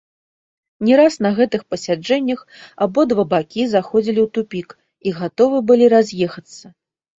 [0.87, 2.39] Не раз на гэтых пасяджэннях
[2.87, 4.67] абодва бакі заходзілі ў тупік
[5.07, 6.77] і гатовы былі раз'ехацца.